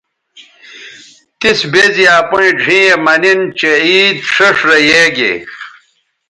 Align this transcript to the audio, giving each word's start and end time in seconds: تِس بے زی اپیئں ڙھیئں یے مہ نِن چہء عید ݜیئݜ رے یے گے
تِس 1.39 1.59
بے 1.71 1.83
زی 1.93 2.05
اپیئں 2.19 2.53
ڙھیئں 2.61 2.85
یے 2.89 2.95
مہ 3.03 3.15
نِن 3.21 3.39
چہء 3.59 3.79
عید 3.85 4.15
ݜیئݜ 4.31 4.57
رے 4.67 4.77
یے 4.87 5.03
گے 5.15 5.33